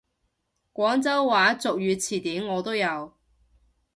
[0.73, 3.13] 廣州話俗語詞典我都有！